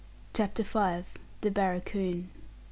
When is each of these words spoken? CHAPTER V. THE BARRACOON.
CHAPTER 0.33 0.63
V. 0.63 1.05
THE 1.41 1.51
BARRACOON. 1.51 2.29